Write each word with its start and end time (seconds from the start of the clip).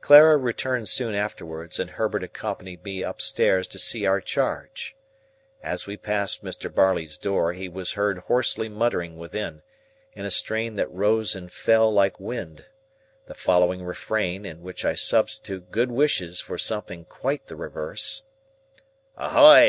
Clara 0.00 0.36
returned 0.36 0.88
soon 0.88 1.16
afterwards, 1.16 1.80
and 1.80 1.90
Herbert 1.90 2.22
accompanied 2.22 2.84
me 2.84 3.02
upstairs 3.02 3.66
to 3.66 3.78
see 3.80 4.06
our 4.06 4.20
charge. 4.20 4.94
As 5.64 5.84
we 5.84 5.96
passed 5.96 6.44
Mr. 6.44 6.72
Barley's 6.72 7.18
door, 7.18 7.54
he 7.54 7.68
was 7.68 7.94
heard 7.94 8.18
hoarsely 8.18 8.68
muttering 8.68 9.16
within, 9.18 9.62
in 10.12 10.24
a 10.24 10.30
strain 10.30 10.76
that 10.76 10.92
rose 10.92 11.34
and 11.34 11.50
fell 11.50 11.92
like 11.92 12.20
wind, 12.20 12.66
the 13.26 13.34
following 13.34 13.82
Refrain, 13.82 14.46
in 14.46 14.62
which 14.62 14.84
I 14.84 14.94
substitute 14.94 15.72
good 15.72 15.90
wishes 15.90 16.40
for 16.40 16.56
something 16.56 17.04
quite 17.06 17.48
the 17.48 17.56
reverse:— 17.56 18.22
"Ahoy! 19.16 19.62